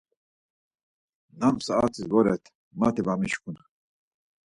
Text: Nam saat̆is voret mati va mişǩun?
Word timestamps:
Nam 1.39 1.55
saat̆is 1.65 2.07
voret 2.11 2.43
mati 2.79 3.01
va 3.05 3.13
mişǩun? 3.21 3.57